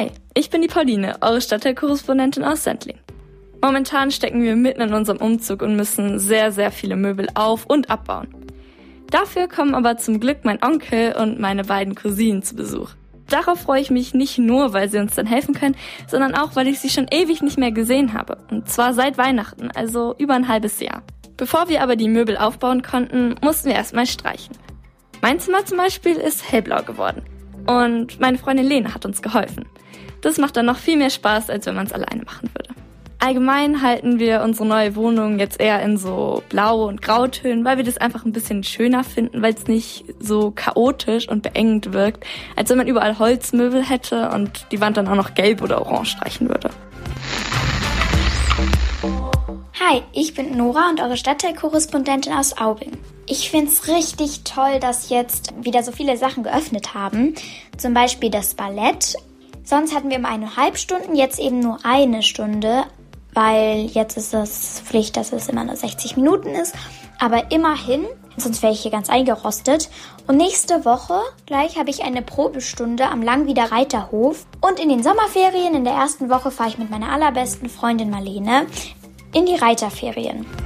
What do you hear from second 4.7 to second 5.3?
in unserem